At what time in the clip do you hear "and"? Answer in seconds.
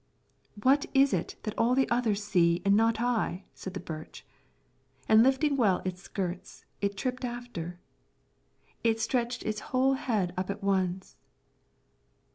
2.65-2.75, 5.07-5.21